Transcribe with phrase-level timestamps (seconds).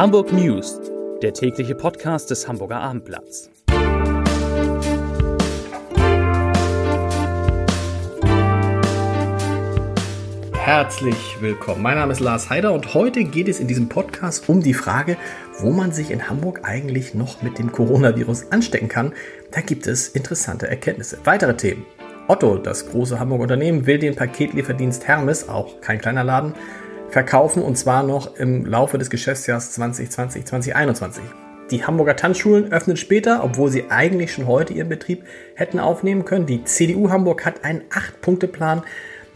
[0.00, 0.80] Hamburg News,
[1.20, 3.50] der tägliche Podcast des Hamburger Abendblatts.
[10.54, 11.82] Herzlich willkommen.
[11.82, 15.18] Mein Name ist Lars Heider und heute geht es in diesem Podcast um die Frage,
[15.58, 19.12] wo man sich in Hamburg eigentlich noch mit dem Coronavirus anstecken kann.
[19.50, 21.18] Da gibt es interessante Erkenntnisse.
[21.24, 21.84] Weitere Themen.
[22.26, 26.54] Otto, das große Hamburger Unternehmen, will den Paketlieferdienst Hermes, auch kein kleiner Laden,
[27.10, 31.22] verkaufen und zwar noch im Laufe des Geschäftsjahres 2020, 2021.
[31.70, 36.46] Die Hamburger Tanzschulen öffnen später, obwohl sie eigentlich schon heute ihren Betrieb hätten aufnehmen können.
[36.46, 38.82] Die CDU Hamburg hat einen 8-Punkte-Plan,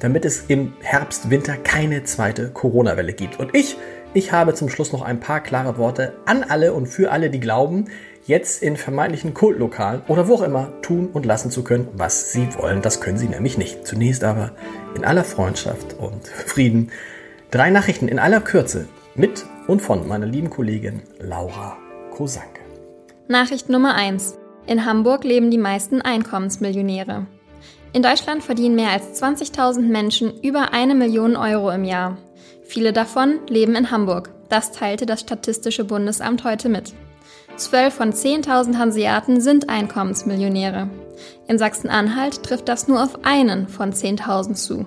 [0.01, 3.39] damit es im Herbst, Winter keine zweite Corona-Welle gibt.
[3.39, 3.77] Und ich,
[4.15, 7.39] ich habe zum Schluss noch ein paar klare Worte an alle und für alle, die
[7.39, 7.87] glauben,
[8.27, 12.49] jetzt in vermeintlichen Kultlokalen oder wo auch immer tun und lassen zu können, was sie
[12.57, 12.83] wollen.
[12.83, 13.87] Das können sie nämlich nicht.
[13.87, 14.53] Zunächst aber
[14.97, 16.91] in aller Freundschaft und Frieden
[17.55, 21.77] Drei Nachrichten in aller Kürze mit und von meiner lieben Kollegin Laura
[22.11, 22.61] Kosanke.
[23.29, 24.37] Nachricht Nummer 1.
[24.67, 27.29] In Hamburg leben die meisten Einkommensmillionäre.
[27.93, 32.19] In Deutschland verdienen mehr als 20.000 Menschen über eine Million Euro im Jahr.
[32.65, 34.31] Viele davon leben in Hamburg.
[34.49, 36.93] Das teilte das Statistische Bundesamt heute mit.
[37.55, 40.91] Zwölf von 10.000 Hanseaten sind Einkommensmillionäre.
[41.47, 44.87] In Sachsen-Anhalt trifft das nur auf einen von 10.000 zu.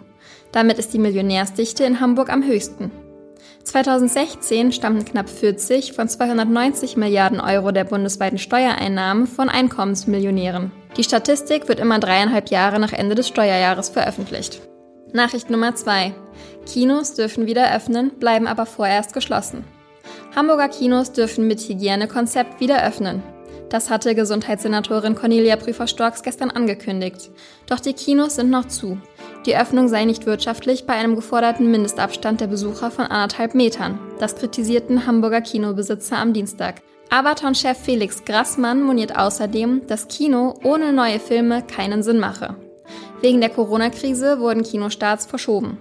[0.51, 2.91] Damit ist die Millionärsdichte in Hamburg am höchsten.
[3.63, 10.71] 2016 stammten knapp 40 von 290 Milliarden Euro der bundesweiten Steuereinnahmen von Einkommensmillionären.
[10.95, 14.61] Die Statistik wird immer dreieinhalb Jahre nach Ende des Steuerjahres veröffentlicht.
[15.11, 16.13] Nachricht Nummer 2.
[16.65, 19.65] Kinos dürfen wieder öffnen, bleiben aber vorerst geschlossen.
[20.35, 23.23] Hamburger Kinos dürfen mit Hygienekonzept wieder öffnen.
[23.69, 27.31] Das hatte Gesundheitssenatorin Cornelia Prüfer-Storks gestern angekündigt.
[27.67, 28.97] Doch die Kinos sind noch zu.
[29.45, 33.99] Die Öffnung sei nicht wirtschaftlich bei einem geforderten Mindestabstand der Besucher von anderthalb Metern.
[34.19, 36.81] Das kritisierten Hamburger Kinobesitzer am Dienstag.
[37.09, 42.55] Abaton-Chef Felix Grassmann moniert außerdem, dass Kino ohne neue Filme keinen Sinn mache.
[43.21, 45.77] Wegen der Corona-Krise wurden Kinostarts verschoben.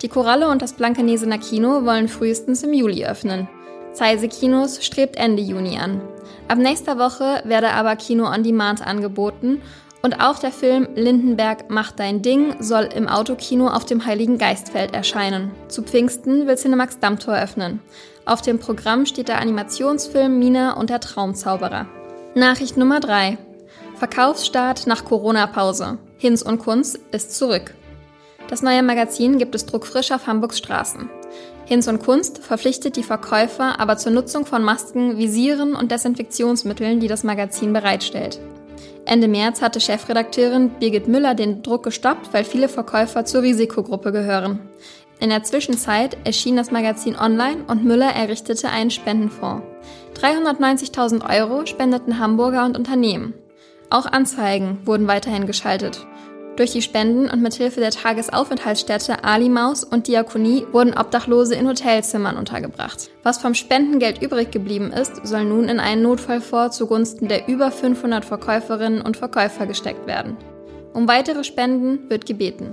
[0.00, 3.48] Die Koralle und das Blankenesener Kino wollen frühestens im Juli öffnen.
[3.92, 6.00] Zeise Kinos strebt Ende Juni an.
[6.48, 9.62] Ab nächster Woche werde aber Kino on Demand angeboten
[10.06, 14.94] und auch der Film Lindenberg macht dein Ding soll im Autokino auf dem Heiligen Geistfeld
[14.94, 15.50] erscheinen.
[15.66, 17.80] Zu Pfingsten will Cinemax Dammtor öffnen.
[18.24, 21.88] Auf dem Programm steht der Animationsfilm Mina und der Traumzauberer.
[22.36, 23.36] Nachricht Nummer 3.
[23.96, 25.98] Verkaufsstart nach Corona-Pause.
[26.18, 27.74] Hinz und Kunz ist zurück.
[28.48, 31.10] Das neue Magazin gibt es druckfrisch auf Hamburgs Straßen.
[31.64, 37.08] Hinz und Kunst verpflichtet die Verkäufer aber zur Nutzung von Masken, Visieren und Desinfektionsmitteln, die
[37.08, 38.38] das Magazin bereitstellt.
[39.06, 44.58] Ende März hatte Chefredakteurin Birgit Müller den Druck gestoppt, weil viele Verkäufer zur Risikogruppe gehören.
[45.20, 49.64] In der Zwischenzeit erschien das Magazin online und Müller errichtete einen Spendenfonds.
[50.20, 53.34] 390.000 Euro spendeten Hamburger und Unternehmen.
[53.90, 56.04] Auch Anzeigen wurden weiterhin geschaltet.
[56.56, 62.38] Durch die Spenden und mithilfe der Tagesaufenthaltsstätte Ali Maus und Diakonie wurden Obdachlose in Hotelzimmern
[62.38, 63.10] untergebracht.
[63.22, 68.24] Was vom Spendengeld übrig geblieben ist, soll nun in einen Notfallfonds zugunsten der über 500
[68.24, 70.38] Verkäuferinnen und Verkäufer gesteckt werden.
[70.94, 72.72] Um weitere Spenden wird gebeten.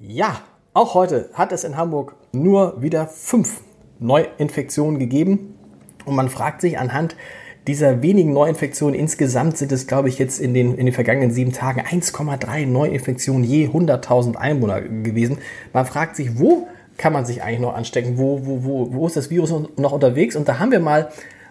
[0.00, 0.40] Ja,
[0.72, 3.60] auch heute hat es in Hamburg nur wieder fünf
[4.00, 5.56] Neuinfektionen gegeben.
[6.04, 7.14] Und man fragt sich anhand
[7.66, 11.52] dieser wenigen Neuinfektionen, insgesamt sind es, glaube ich, jetzt in den, in den vergangenen sieben
[11.52, 15.38] Tagen 1,3 Neuinfektionen je 100.000 Einwohner gewesen.
[15.72, 18.18] Man fragt sich, wo kann man sich eigentlich noch anstecken?
[18.18, 20.36] Wo, wo, wo, wo ist das Virus noch unterwegs?
[20.36, 21.10] Und da haben wir mal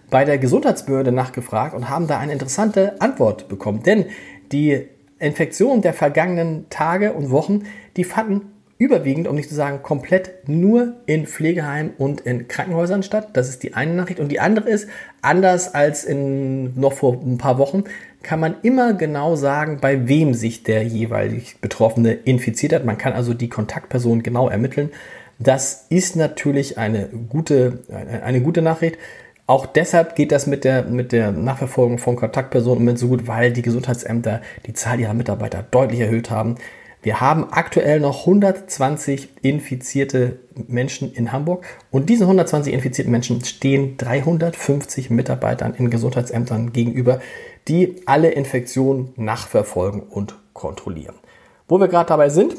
[0.10, 3.82] bei der Gesundheitsbehörde nachgefragt und haben da eine interessante Antwort bekommen.
[3.84, 4.06] Denn
[4.52, 4.88] die
[5.20, 7.64] Infektionen der vergangenen Tage und Wochen,
[7.98, 8.53] die fanden
[8.84, 13.30] überwiegend, um nicht zu sagen komplett, nur in Pflegeheimen und in Krankenhäusern statt.
[13.34, 14.20] Das ist die eine Nachricht.
[14.20, 14.88] Und die andere ist,
[15.22, 17.86] anders als in, noch vor ein paar Wochen,
[18.22, 22.86] kann man immer genau sagen, bei wem sich der jeweilig Betroffene infiziert hat.
[22.86, 24.92] Man kann also die Kontaktperson genau ermitteln.
[25.40, 27.80] Das ist natürlich eine gute,
[28.24, 28.98] eine gute Nachricht.
[29.46, 33.28] Auch deshalb geht das mit der, mit der Nachverfolgung von Kontaktpersonen im Moment so gut,
[33.28, 36.56] weil die Gesundheitsämter die Zahl ihrer Mitarbeiter deutlich erhöht haben.
[37.04, 43.98] Wir haben aktuell noch 120 infizierte Menschen in Hamburg und diesen 120 infizierten Menschen stehen
[43.98, 47.20] 350 Mitarbeitern in Gesundheitsämtern gegenüber,
[47.68, 51.16] die alle Infektionen nachverfolgen und kontrollieren.
[51.68, 52.56] Wo wir gerade dabei sind,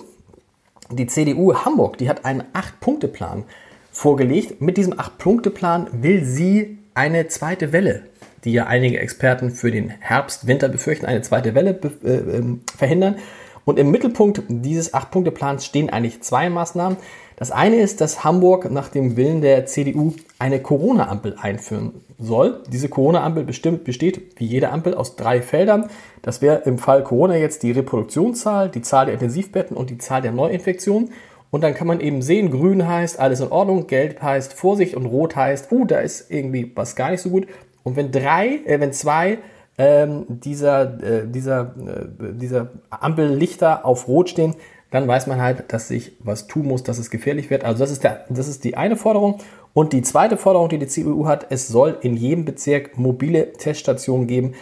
[0.91, 3.45] die CDU Hamburg, die hat einen 8-Punkte-Plan
[3.91, 4.61] vorgelegt.
[4.61, 8.03] Mit diesem 8-Punkte-Plan will sie eine zweite Welle,
[8.45, 13.17] die ja einige Experten für den Herbst, Winter befürchten, eine zweite Welle äh, äh, verhindern.
[13.65, 16.99] Und im Mittelpunkt dieses Acht-Punkte-Plans stehen eigentlich zwei Maßnahmen.
[17.37, 22.63] Das eine ist, dass Hamburg nach dem Willen der CDU eine Corona-Ampel einführen soll.
[22.71, 25.89] Diese Corona-Ampel besteht wie jede Ampel aus drei Feldern.
[26.23, 30.23] Das wäre im Fall Corona jetzt die Reproduktionszahl, die Zahl der Intensivbetten und die Zahl
[30.23, 31.11] der Neuinfektionen.
[31.51, 35.07] Und dann kann man eben sehen, grün heißt alles in Ordnung, gelb heißt Vorsicht und
[35.07, 37.47] rot heißt, uh, da ist irgendwie was gar nicht so gut.
[37.83, 39.39] Und wenn drei, äh, wenn zwei
[39.79, 44.55] ähm, dieser, äh, dieser, äh, dieser Ampellichter auf rot stehen,
[44.91, 47.65] dann weiß man halt, dass sich was tun muss, dass es gefährlich wird.
[47.65, 49.39] Also das ist, der, das ist die eine Forderung.
[49.73, 54.29] Und die zweite Forderung, die die CDU hat, es soll in jedem Bezirk mobile Teststationen
[54.29, 54.55] geben,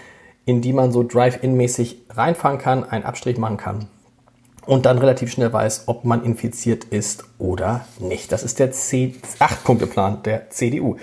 [0.46, 3.88] in die man so Drive-In-mäßig reinfahren kann, einen Abstrich machen kann
[4.66, 8.32] und dann relativ schnell weiß, ob man infiziert ist oder nicht.
[8.32, 10.96] Das ist der 8-Punkte-Plan der CDU.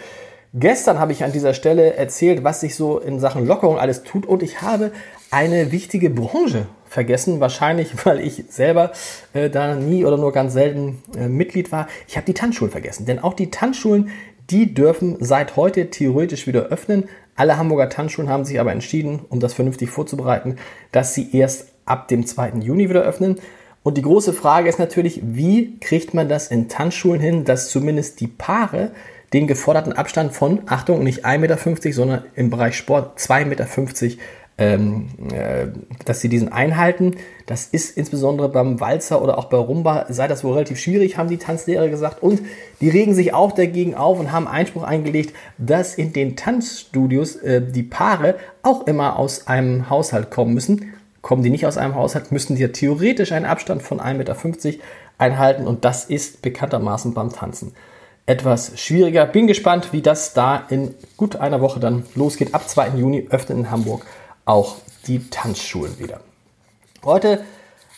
[0.54, 4.26] Gestern habe ich an dieser Stelle erzählt, was sich so in Sachen Lockerung alles tut
[4.26, 4.92] und ich habe
[5.30, 8.92] eine wichtige Branche vergessen, wahrscheinlich weil ich selber
[9.34, 11.88] äh, da nie oder nur ganz selten äh, Mitglied war.
[12.08, 14.10] Ich habe die Tanzschulen vergessen, denn auch die Tanzschulen,
[14.50, 17.08] die dürfen seit heute theoretisch wieder öffnen.
[17.36, 20.56] Alle Hamburger Tanzschulen haben sich aber entschieden, um das vernünftig vorzubereiten,
[20.92, 22.54] dass sie erst ab dem 2.
[22.62, 23.36] Juni wieder öffnen.
[23.84, 28.20] Und die große Frage ist natürlich, wie kriegt man das in Tanzschulen hin, dass zumindest
[28.20, 28.92] die Paare
[29.34, 33.68] den geforderten Abstand von, Achtung, nicht 1,50 Meter, sondern im Bereich Sport 2,50 Meter
[34.60, 35.68] ähm, äh,
[36.04, 37.16] dass sie diesen einhalten.
[37.46, 41.30] Das ist insbesondere beim Walzer oder auch bei Rumba, sei das wohl relativ schwierig, haben
[41.30, 42.22] die Tanzlehrer gesagt.
[42.22, 42.42] Und
[42.82, 47.62] die regen sich auch dagegen auf und haben Einspruch eingelegt, dass in den Tanzstudios äh,
[47.62, 50.94] die Paare auch immer aus einem Haushalt kommen müssen.
[51.22, 54.84] Kommen die nicht aus einem Haushalt, müssen die ja theoretisch einen Abstand von 1,50 Meter
[55.18, 57.74] einhalten und das ist bekanntermaßen beim Tanzen
[58.30, 59.26] etwas schwieriger.
[59.26, 62.54] Bin gespannt, wie das da in gut einer Woche dann losgeht.
[62.54, 62.90] Ab 2.
[62.90, 64.06] Juni öffnen in Hamburg
[64.46, 64.76] auch
[65.08, 66.20] die Tanzschulen wieder.
[67.04, 67.44] Heute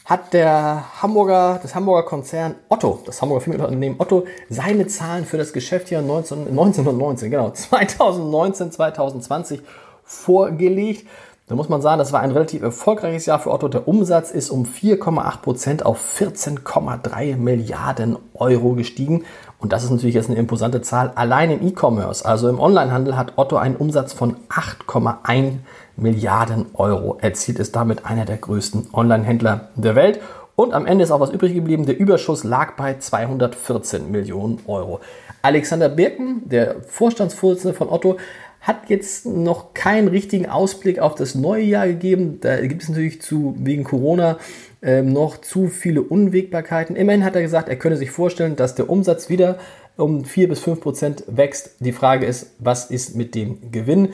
[0.06, 5.51] hat der Hamburger, das Hamburger Konzern Otto, das Hamburger Familienunternehmen Otto, seine Zahlen für das
[5.51, 9.62] Geschäftsjahr 19, 1919, genau, 2019, 2020
[10.06, 11.07] vorgelegt.
[11.47, 13.67] Da muss man sagen, das war ein relativ erfolgreiches Jahr für Otto.
[13.67, 19.25] Der Umsatz ist um 4,8 Prozent auf 14,3 Milliarden Euro gestiegen.
[19.59, 21.11] Und das ist natürlich jetzt eine imposante Zahl.
[21.15, 25.55] Allein im E-Commerce, also im Onlinehandel, hat Otto einen Umsatz von 8,1
[25.97, 27.17] Milliarden Euro.
[27.19, 30.21] Erzielt ist damit einer der größten Online-Händler der Welt.
[30.55, 31.85] Und am Ende ist auch was übrig geblieben.
[31.85, 34.99] Der Überschuss lag bei 214 Millionen Euro.
[35.41, 38.17] Alexander Birken, der Vorstandsvorsitzende von Otto,
[38.61, 42.39] hat jetzt noch keinen richtigen Ausblick auf das neue Jahr gegeben.
[42.41, 44.37] Da gibt es natürlich zu, wegen Corona
[44.83, 46.95] ähm, noch zu viele Unwägbarkeiten.
[46.95, 49.57] Immerhin hat er gesagt, er könne sich vorstellen, dass der Umsatz wieder
[49.97, 51.75] um 4 bis 5 Prozent wächst.
[51.79, 54.09] Die Frage ist, was ist mit dem Gewinn?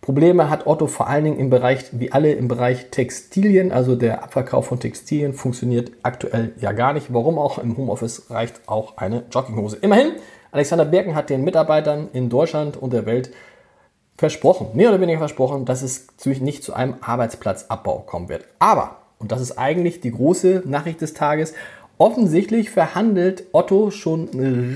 [0.00, 4.24] Probleme hat Otto vor allen Dingen im Bereich, wie alle im Bereich Textilien, also der
[4.24, 7.14] Abverkauf von Textilien funktioniert aktuell ja gar nicht.
[7.14, 7.58] Warum auch?
[7.58, 9.76] Im Homeoffice reicht auch eine Jogginghose.
[9.80, 10.12] Immerhin,
[10.50, 13.30] Alexander Birken hat den Mitarbeitern in Deutschland und der Welt
[14.22, 18.44] versprochen, mehr oder weniger versprochen, dass es nicht zu einem Arbeitsplatzabbau kommen wird.
[18.60, 21.54] Aber, und das ist eigentlich die große Nachricht des Tages,
[21.98, 24.28] offensichtlich verhandelt Otto schon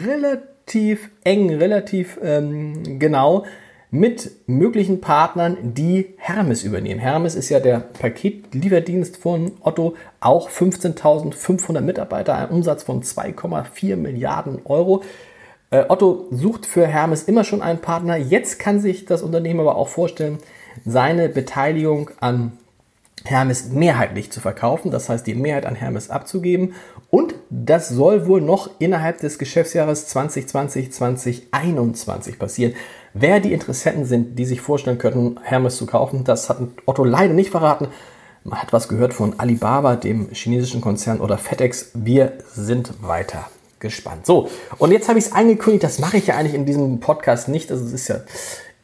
[0.04, 3.44] relativ eng, relativ ähm, genau
[3.92, 6.98] mit möglichen Partnern, die Hermes übernehmen.
[6.98, 14.58] Hermes ist ja der Paketlieferdienst von Otto, auch 15.500 Mitarbeiter, ein Umsatz von 2,4 Milliarden
[14.64, 15.04] Euro.
[15.70, 18.16] Äh, Otto sucht für Hermes immer schon einen Partner.
[18.16, 20.38] Jetzt kann sich das Unternehmen aber auch vorstellen,
[20.84, 22.52] seine Beteiligung an
[23.24, 26.74] Hermes mehrheitlich zu verkaufen, das heißt die Mehrheit an Hermes abzugeben.
[27.10, 32.74] Und das soll wohl noch innerhalb des Geschäftsjahres 2020, 2021 passieren.
[33.14, 37.34] Wer die Interessenten sind, die sich vorstellen könnten, Hermes zu kaufen, das hat Otto leider
[37.34, 37.88] nicht verraten.
[38.44, 41.90] Man hat was gehört von Alibaba, dem chinesischen Konzern oder FedEx.
[41.94, 43.46] Wir sind weiter
[43.80, 44.26] gespannt.
[44.26, 47.48] So, und jetzt habe ich es angekündigt, das mache ich ja eigentlich in diesem Podcast
[47.48, 47.70] nicht.
[47.70, 48.20] Also es ist ja,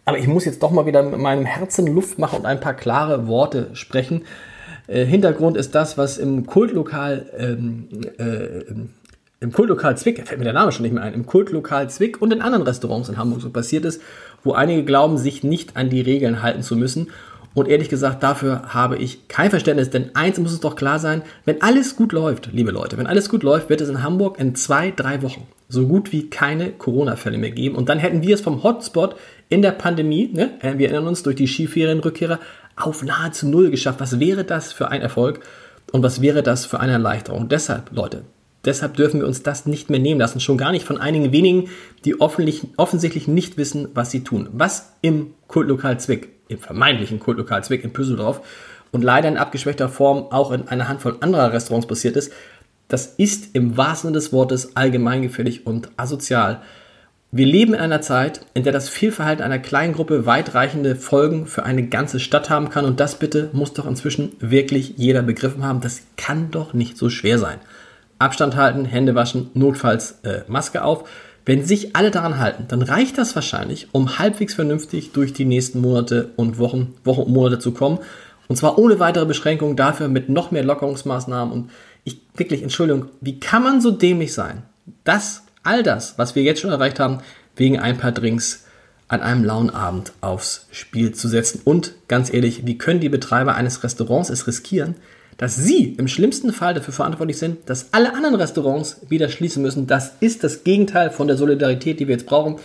[0.05, 2.75] aber ich muss jetzt doch mal wieder mit meinem Herzen Luft machen und ein paar
[2.75, 4.25] klare Worte sprechen.
[4.87, 8.75] Äh, Hintergrund ist das, was im Kultlokal ähm, äh,
[9.43, 12.33] im Kultlokal Zwick, fällt mir der Name schon nicht mehr ein, im Kultlokal Zwick und
[12.33, 14.01] in anderen Restaurants in Hamburg so passiert ist,
[14.45, 17.09] wo einige glauben, sich nicht an die Regeln halten zu müssen.
[17.55, 21.23] Und ehrlich gesagt, dafür habe ich kein Verständnis, denn eins muss es doch klar sein,
[21.45, 24.55] wenn alles gut läuft, liebe Leute, wenn alles gut läuft, wird es in Hamburg in
[24.55, 27.77] zwei, drei Wochen so gut wie keine Corona-Fälle mehr geben.
[27.77, 29.17] Und dann hätten wir es vom Hotspot
[29.49, 32.39] in der Pandemie, ne, wir erinnern uns durch die Skiferienrückkehrer,
[32.77, 34.01] auf nahezu null geschafft.
[34.01, 35.41] Was wäre das für ein Erfolg
[35.93, 37.49] und was wäre das für eine Erleichterung?
[37.49, 38.25] Deshalb, Leute,
[38.65, 40.39] Deshalb dürfen wir uns das nicht mehr nehmen lassen.
[40.39, 41.69] Schon gar nicht von einigen wenigen,
[42.05, 44.49] die offensichtlich nicht wissen, was sie tun.
[44.53, 48.41] Was im Kultlokal Zwick, im vermeintlichen Kultlokal Zwick in Püsseldorf
[48.91, 52.33] und leider in abgeschwächter Form auch in einer Handvoll anderer Restaurants passiert ist,
[52.93, 56.61] Das ist im wahrsten Sinne des Wortes allgemeingefällig und asozial.
[57.31, 61.63] Wir leben in einer Zeit, in der das Fehlverhalten einer kleinen Gruppe weitreichende Folgen für
[61.63, 62.85] eine ganze Stadt haben kann.
[62.85, 65.81] Und das bitte muss doch inzwischen wirklich jeder begriffen haben.
[65.81, 67.61] Das kann doch nicht so schwer sein.
[68.19, 71.09] Abstand halten, Hände waschen, notfalls äh, Maske auf.
[71.45, 75.81] Wenn sich alle daran halten, dann reicht das wahrscheinlich, um halbwegs vernünftig durch die nächsten
[75.81, 77.99] Monate und Wochen, Wochen und Monate zu kommen.
[78.49, 81.53] Und zwar ohne weitere Beschränkungen, dafür mit noch mehr Lockerungsmaßnahmen.
[81.53, 81.71] Und
[82.05, 84.63] ich wirklich, Entschuldigung, wie kann man so dämlich sein,
[85.05, 87.19] das all das, was wir jetzt schon erreicht haben,
[87.57, 88.65] wegen ein paar Drinks
[89.09, 91.61] an einem lauen Abend aufs Spiel zu setzen.
[91.65, 94.95] Und ganz ehrlich, wie können die Betreiber eines Restaurants es riskieren,
[95.37, 99.87] dass sie im schlimmsten Fall dafür verantwortlich sind, dass alle anderen Restaurants wieder schließen müssen?
[99.87, 102.57] Das ist das Gegenteil von der Solidarität, die wir jetzt brauchen.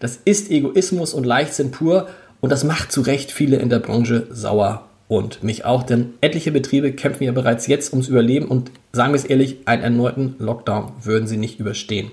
[0.00, 2.08] Das ist Egoismus und Leichtsinn pur
[2.40, 6.52] und das macht zu Recht viele in der Branche sauer und mich auch, denn etliche
[6.52, 10.92] Betriebe kämpfen ja bereits jetzt ums Überleben und sagen wir es ehrlich, einen erneuten Lockdown
[11.02, 12.10] würden sie nicht überstehen.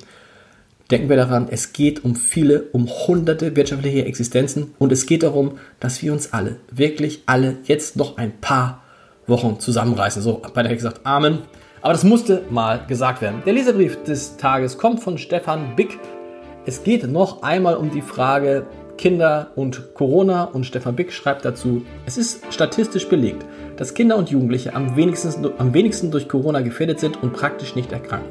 [0.92, 5.58] Denken wir daran, es geht um viele, um hunderte wirtschaftliche Existenzen und es geht darum,
[5.80, 8.81] dass wir uns alle, wirklich alle, jetzt noch ein paar
[9.32, 10.22] Wochen zusammenreißen.
[10.22, 11.40] So, bei der gesagt, Amen.
[11.82, 13.42] Aber das musste mal gesagt werden.
[13.44, 15.98] Der Leserbrief des Tages kommt von Stefan Bick.
[16.68, 21.84] Es geht noch einmal um die Frage Kinder und Corona und Stefan Bick schreibt dazu,
[22.06, 23.44] es ist statistisch belegt,
[23.78, 27.92] dass Kinder und Jugendliche am wenigsten, am wenigsten durch Corona gefährdet sind und praktisch nicht
[27.92, 28.30] erkranken.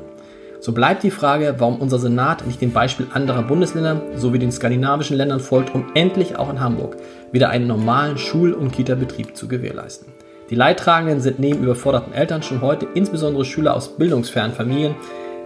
[0.61, 5.17] So bleibt die Frage, warum unser Senat nicht dem Beispiel anderer Bundesländer sowie den skandinavischen
[5.17, 6.99] Ländern folgt, um endlich auch in Hamburg
[7.33, 10.10] wieder einen normalen Schul- und Kita-Betrieb zu gewährleisten.
[10.51, 14.97] Die Leidtragenden sind neben überforderten Eltern schon heute insbesondere Schüler aus bildungsfernen Familien,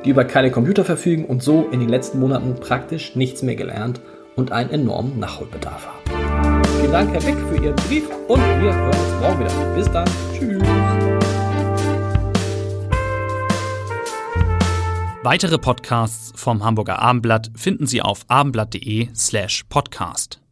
[0.02, 4.00] die über keine Computer verfügen und so in den letzten Monaten praktisch nichts mehr gelernt
[4.34, 6.62] und einen enormen Nachholbedarf haben.
[6.80, 9.74] Vielen Dank, Herr Wick, für Ihren Brief und wir hören uns morgen wieder.
[9.74, 10.08] Bis dann.
[10.32, 10.62] Tschüss.
[15.22, 20.43] Weitere Podcasts vom Hamburger Abendblatt finden Sie auf abendblatt.de slash podcast.